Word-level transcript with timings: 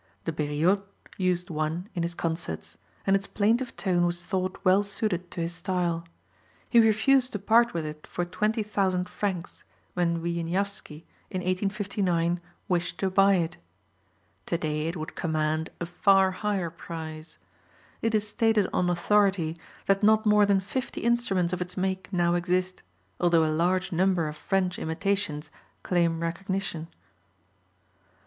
De 0.25 0.31
Beriot 0.31 0.81
used 1.19 1.51
one 1.51 1.87
in 1.93 2.01
his 2.01 2.15
concerts, 2.15 2.75
and 3.05 3.15
its 3.15 3.27
plaintive 3.27 3.75
tone 3.75 4.03
was 4.03 4.25
thought 4.25 4.57
well 4.65 4.81
suited 4.81 5.29
to 5.29 5.41
his 5.41 5.53
style. 5.53 6.05
He 6.67 6.79
refused 6.79 7.33
to 7.33 7.37
part 7.37 7.75
with 7.75 7.85
it 7.85 8.07
for 8.07 8.25
20,000 8.25 9.07
francs 9.07 9.63
when 9.93 10.19
Wieniawski, 10.23 11.05
in 11.29 11.41
1859, 11.41 12.41
wished 12.67 12.97
to 12.97 13.11
buy 13.11 13.35
it. 13.35 13.57
To 14.47 14.57
day 14.57 14.87
it 14.87 14.95
would 14.97 15.15
command 15.15 15.69
a 15.79 15.85
far 15.85 16.31
higher 16.31 16.71
price. 16.71 17.37
It 18.01 18.15
is 18.15 18.27
stated 18.27 18.67
on 18.73 18.89
authority 18.89 19.59
that 19.85 20.01
not 20.01 20.25
more 20.25 20.47
than 20.47 20.61
fifty 20.61 21.01
instruments 21.01 21.53
of 21.53 21.61
its 21.61 21.77
make 21.77 22.11
now 22.11 22.33
exist, 22.33 22.81
although 23.19 23.45
a 23.45 23.53
large 23.53 23.91
number 23.91 24.27
of 24.27 24.35
French 24.35 24.79
imitations 24.79 25.51
claim 25.83 26.21
recognition. 26.21 26.87